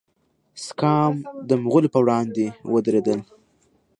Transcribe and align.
سکام 0.65 1.13
د 1.47 1.49
مغولو 1.63 1.89
پر 1.93 1.99
وړاندې 2.03 2.45
ودریدل. 2.73 3.19